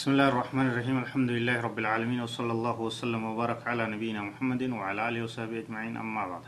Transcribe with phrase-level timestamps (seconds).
[0.00, 4.62] بسم الله الرحمن الرحيم الحمد لله رب العالمين وصلى الله وسلم وبارك على نبينا محمد
[4.80, 6.44] وعلى آله وصحبه أجمعين أما بعد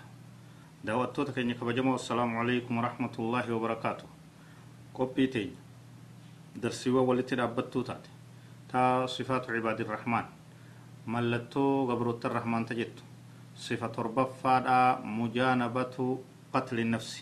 [0.88, 4.08] دعوتك إنك بجمع السلام عليكم ورحمة الله وبركاته
[4.96, 5.50] قبيتين
[6.64, 8.12] درسي ولتي رابطو تاتي
[8.72, 10.24] تا صفات عباد الرحمن
[11.12, 12.94] ملتو قبروت الرحمن تجد
[13.68, 14.80] صفة ربفادا
[15.20, 15.96] مجانبة
[16.54, 17.12] قتل النفس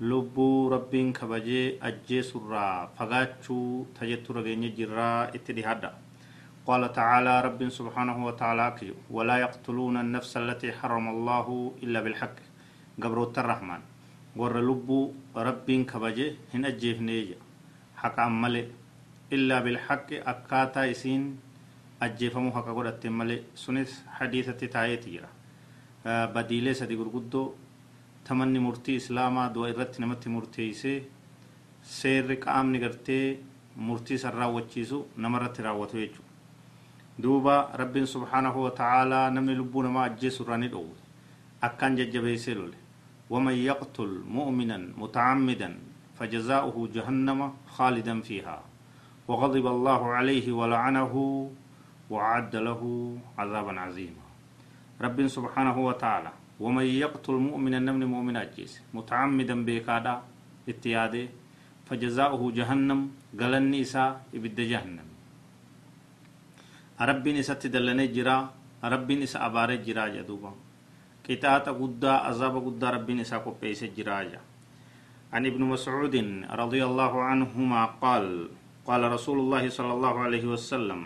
[0.00, 5.92] lubbuu rabbiin kabajee ajjeesurraa fagaachuu tajattu rageenya jirraa itti dhihadha
[6.66, 11.46] قال تعالى رب سبحانه وتعالى ولا يقتلون النفس التي حرم الله
[11.82, 12.36] إلا بالحق
[13.02, 13.80] قبروت الرحمن
[14.36, 15.00] ور لبو
[15.36, 17.38] رب كبجه هن أجيف نيجا
[17.96, 18.62] حق أمالي
[19.32, 21.22] إلا بالحق أكاتا يسين
[22.02, 25.22] أجيفمو حق قد ملي سنس حديثة تايتي
[26.34, 27.42] بديلة سدي قرقدو
[28.27, 30.97] tamanni murtii islaamaa du'a irratti namatti murteeysee
[31.95, 33.39] seerri qaamni gartee
[33.87, 36.21] murtii san raawwachiisu namarratti raawwatu jechu
[37.23, 40.97] duuba rabbiin subhaanahu watacaalaa namni lubbuu namaa ajjeesu irraa ni dhowwe
[41.61, 42.77] akkaan jajjabeeysee lole
[43.31, 45.69] ومن يقتل مؤمنا متعمدا
[46.19, 48.57] فجزاؤه جهنم خالدا فيها
[49.27, 51.13] وغضب الله عليه ولعنه
[52.09, 52.81] وعد له
[53.37, 54.23] عذابا عظيما
[55.01, 56.31] رب سبحانه وتعالى
[56.61, 58.93] ومن يقتل مؤمنا نمن مؤمن أجيس.
[58.93, 60.15] متعمدا بيكادا
[60.69, 61.25] اتياده
[61.89, 62.99] فجزاؤه جهنم
[63.39, 65.07] قلني إساء إبد جهنم.
[67.01, 68.37] ربين إساء تدلني جرا
[68.93, 70.51] ربين إساء أباري جرا جدوبا.
[71.25, 74.19] قطعة قدا عذاب قدا ربين إساء قبيس جرا
[75.33, 76.15] عن ابن مسعود
[76.51, 78.25] رضي الله عنهما قال
[78.85, 81.01] قال رسول الله صلى الله عليه وسلم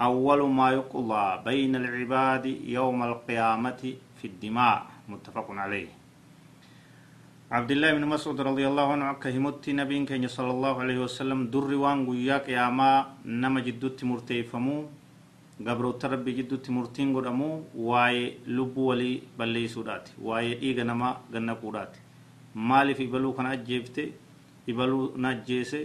[0.00, 2.46] أول ما يقضى بين العباد
[2.78, 3.82] يوم القيامة
[4.24, 4.76] في الدماء
[5.12, 5.92] متفق عليه.
[7.52, 11.70] عبد الله بن مسعود رضي الله عنه كهمت نبي كان صلى الله عليه وسلم در
[11.76, 14.76] وان قياك يا ما نما جدت مرتيفمو
[15.66, 18.16] قبر تربي جدت مرتين قدمو واي
[18.56, 21.92] لب ولي بلي سودات واي إيغا نما غنى قودات
[22.56, 24.06] مالي في بلو كان أجيبته
[24.68, 25.82] إبلو نجيسه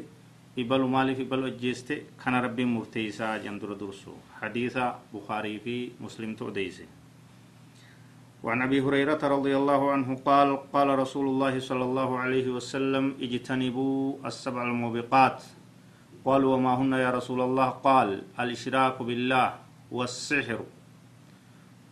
[0.58, 4.14] إبلو مالي في بلو أجيسته كان ربي مرتيسا جندر درسو.
[4.42, 4.76] حديث
[5.14, 6.88] بخاري في مسلم توديسه
[8.44, 14.16] وعن أبي هريرة رضي الله عنه قال قال رسول الله صلى الله عليه وسلم اجتنبوا
[14.26, 15.44] السبع الموبقات.
[16.26, 19.54] قالوا وما هن يا رسول الله؟ قال الإشراك بالله
[19.92, 20.60] والسحر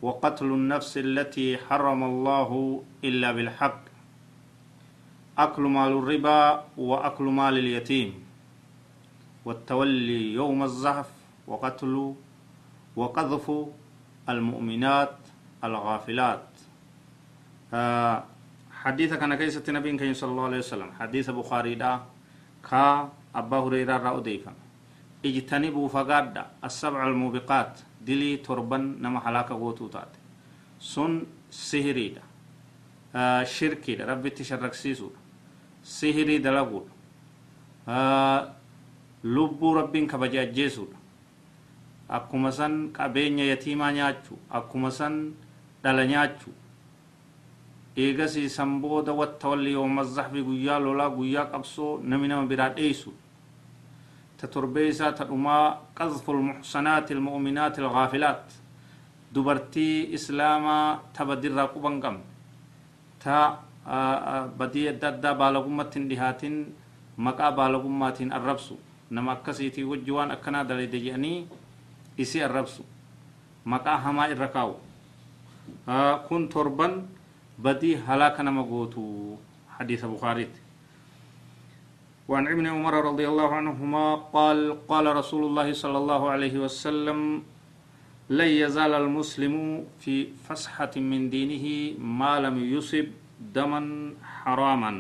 [0.02, 3.80] وقتل النفس التي حرم الله إلا بالحق
[5.38, 8.14] أكل مال الربا وأكل مال اليتيم
[9.46, 11.10] والتولي يوم الزحف
[11.48, 12.14] وقتل
[12.96, 13.52] وقذف
[14.30, 15.18] المؤمنات
[15.64, 16.48] الغافلات.
[17.74, 18.24] آه
[18.72, 20.90] حديث كان كيسة نبي كان صلى الله عليه وسلم.
[21.00, 22.00] حديث بخاري دا
[22.70, 24.54] كا أبا هريرة رأو ديفا.
[25.26, 27.80] اجتنبوا فقاد السبع الموبقات.
[28.02, 30.12] دلي تربن نما حلاك غوتو تات.
[30.80, 32.24] سن سهري دا.
[33.16, 34.06] آه شركي دا.
[34.06, 35.10] ربي تشرك سيسو
[35.84, 36.88] سهري دلقود
[37.88, 38.58] آه
[39.24, 40.96] lubbuu rabbiin kabaja ajjeesuudha
[42.08, 45.34] akkuma san qabeenya yatiimaa nyaachuu akkuma san
[45.88, 46.52] dhala nyaachu
[47.98, 53.14] eegasii san booda wattawalli yooma zahbi guyyaa lolaa guyyaa qabsoo nami nama biraa dheeysu
[54.38, 58.46] ta torbee isaa ta dhumaa qadfu lmuxsanaati almu'minaati alghaafilaat
[59.34, 62.24] dubartii islaamaa ta badirraa quban qabne
[63.24, 63.38] ta
[64.58, 66.56] badii adda addaa baalagummatti hin dhihaatin
[67.18, 68.78] maqaa baalagummaatiin arrabsu
[69.10, 71.48] nama akkasiitii wajji waan akkanaa dalade jedhanii
[72.18, 72.84] isii arrabsu
[73.66, 74.76] maqaa hamaa irra kaa'u
[76.28, 77.08] kun torban
[77.58, 79.36] بدي هلاك نمغوتو
[79.82, 80.48] حديث بخاري
[82.30, 87.20] وعن ابن عمر رضي الله عنهما قال قال رسول الله صلى الله عليه وسلم
[88.30, 93.08] لن يزال المسلم في فسحة من دينه ما لم يصب
[93.42, 94.92] دما حراما.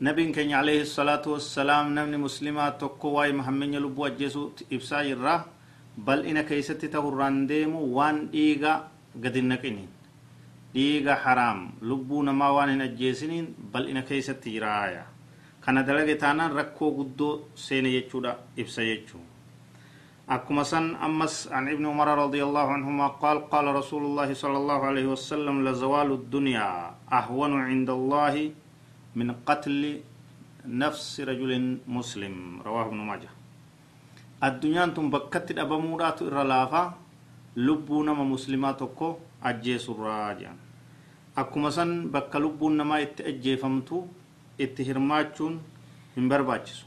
[0.00, 5.59] نبي كان عليه الصلاة والسلام نبني مسلمات تقوى محمد يلبو أجيسو إبسا جرا
[5.98, 8.74] بل إنا كيستي تهران ديمو وان إيغا
[9.24, 10.00] قد النقينين
[10.74, 15.02] dhiiga haraam lubbuu namaa waan hin ajjeesiniin bal'ina keessatti jiraaya
[15.64, 17.32] kana dalage taanaan rakkoo guddoo
[17.62, 19.22] seene jechuudha ibsa jechuu
[20.36, 24.86] akkuma san ammas an ibni umara radi allahu anhuma qaal qaala rasulu llahi sala allahu
[24.90, 28.46] alayhi wasalam lazawaalu ddunyaa ahwanu cinda allahi
[29.18, 29.92] min qatli
[30.82, 33.30] nafsi rajulin muslim rawaahu ibnu maaja
[34.48, 36.82] addunyaan tun bakkatti dhabamuudhaatu irra laafa
[37.56, 39.08] lubbuu nama muslimaa tokko
[39.50, 40.58] ajjeesurraa jedhan
[41.42, 43.98] akkuma san bakka lubbuun namaa itti ajjeefamtu
[44.66, 45.58] itti hirmaachuun
[46.16, 46.86] hin barbaachisu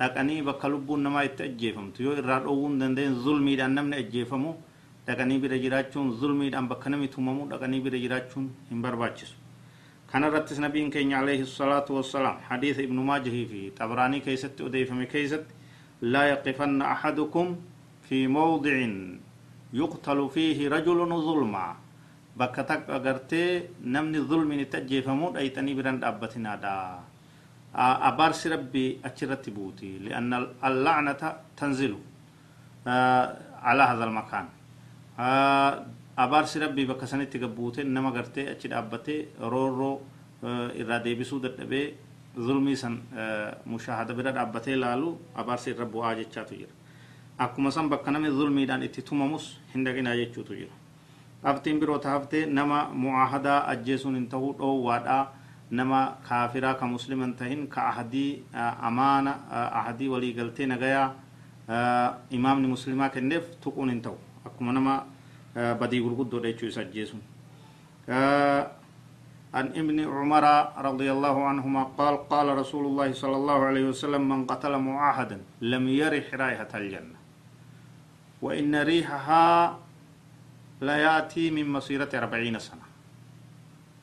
[0.00, 2.72] dhaqanii bakka lubbuun namaa itti ajjeefamtu yoo irraa dhoowwuu
[3.02, 4.54] hin zulmiidhaan namni ajjeefamu
[5.06, 9.36] dhaqanii bira jiraachuun zulmiidhaan bakka namni tumamu dhaqanii bira jiraachuun hin barbaachisu
[10.10, 15.46] كان رتس نبي كين عليه الصلاة والسلام حديث ابن ماجه في طبراني كيست أديفم كيست
[16.01, 17.47] لا يقفن أحدكم
[18.09, 18.75] في موضع
[19.73, 21.67] يقتل فيه رجل ظلما
[22.39, 23.45] بكتك أغرتي
[23.93, 26.75] نمني ظلم نتجي فمود أي تني برند أبتنا دا
[27.75, 30.31] أبارس ربي أشرت بوتي لأن
[30.67, 31.21] اللعنة
[31.57, 31.93] تنزل
[33.67, 34.45] على هذا المكان
[36.25, 39.91] أبارس ربي بكسني تقبوتي إنما غرتي أشد أبتي رورو
[40.79, 41.83] إرادة بسود الدبي
[42.38, 42.94] ظلمي سن
[43.66, 46.74] مشاهدة برد أبتي لالو أبارس ربو آجي تشاتو جرا
[47.40, 50.74] akkuma san bakka namni zulmiidhaan itti tumamus hin dhaqinaa jechuutu jira
[51.42, 55.16] qabxiin biroo taafte nama mu'aahadaa ajjeesuun hin ta'uu dhoowwaadha
[55.70, 58.42] nama kaafiraa ka musliman tahin ka ahadii
[58.88, 59.32] amaana
[59.80, 61.08] ahadii waliigaltee nagayaa
[62.38, 64.18] imaamni muslimaa kenneef tuquun hin ta'u
[64.50, 64.94] akkuma nama
[65.80, 67.22] badii gurguddoodha jechuu isa ajjeesuun
[69.54, 70.44] عن ابن عمر
[70.78, 75.84] رضي الله عنهما قال قال رسول الله صلى الله عليه وسلم من قتل معاهدا لم
[75.88, 77.18] يرح رائحة الجنة
[78.42, 79.78] وإن ريحها
[80.80, 82.86] لا يأتي من مسيرة أربعين سنة.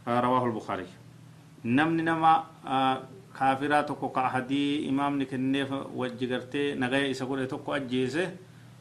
[0.08, 0.88] رواه البخاري.
[1.66, 2.44] نمني نما
[3.40, 3.86] كافرا
[4.16, 8.30] ahadii imaamni kenneef wajji gartee nagaya isa godhe tokko ajjeese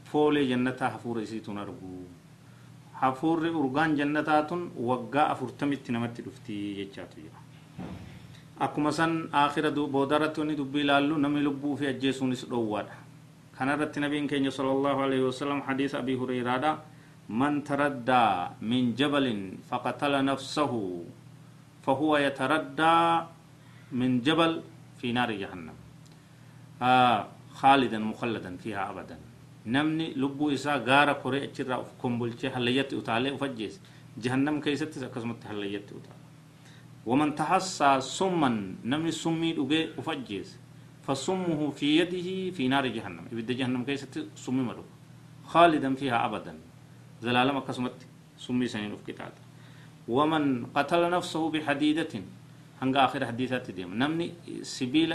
[0.05, 2.07] foolee jannataa hafuura isiituun argu
[3.03, 7.39] urgaan jannataa tun waggaa afurtamitti namatti dhufti jechaatu jira
[8.61, 13.07] akkuma san aakhira boodarratti wanni dubbii ilaallu namni lubbuu fi ajjeesuunis dhoowwaadha
[13.57, 16.73] كان رت نبي كين صلى الله عليه وسلم حديث أبي هريرة
[17.41, 18.27] من تردى
[18.61, 19.27] من جبل
[19.71, 20.73] فقتل نفسه
[21.85, 22.97] فهو يتردى
[24.01, 24.53] من جبل
[25.01, 25.77] في نار جهنم
[26.83, 27.19] آه
[27.61, 29.17] خالدا مخلدا فيها أبدا
[29.67, 33.75] نمني لبو إسا غارة كوري أجرى كمبلشي حليت أتالي أفجيس
[34.23, 36.23] جهنم كيست كسمت حليت أتالي
[37.07, 38.49] ومن تحسى سما
[38.91, 40.49] نمني سمي أجي أفجيس
[41.07, 44.15] فصمه في يده في نار جهنم إبدا جهنم كيست
[44.45, 44.83] سمي مدو
[45.53, 46.55] خالدا فيها أبدا
[47.23, 47.99] زلالة كسمت
[48.39, 49.33] سمي سنين في كتاب
[50.09, 52.13] ومن قتل نفسه بحديدة
[52.83, 54.33] هنگا آخر حديثات ديم نمني
[54.63, 55.13] سبيل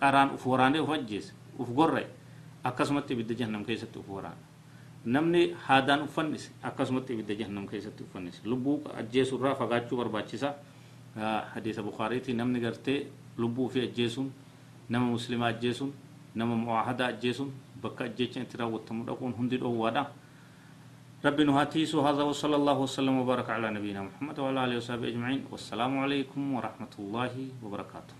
[0.00, 2.04] قران أفوراني أفجيس أفقرر
[2.68, 4.36] أكسمت إبدا جهنم كيست أفوران
[5.06, 10.48] namni haadaan uffannis akkasumatti ibidda jahannam keessatti uffannis lubbuu ajjeesuu irraa fagaachuu barbaachisa
[11.54, 13.06] hadiisa bukaariiti namni gartee
[13.38, 14.32] lubbuu fi ajjeesuun
[14.88, 15.92] nama muslimaa ajjeesuun
[16.34, 17.52] nama mu'aahadaa ajjeesuun
[17.82, 20.04] bakka ajjeechan itti raawwatamu dhaquun hundi dhoowwaadha
[21.26, 25.92] ربي نهاتيسو هذا وصلى الله وسلم وبارك على نبينا محمد وعلى اله وصحبه اجمعين والسلام
[26.04, 27.32] عليكم ورحمه الله
[27.62, 28.14] وبركاته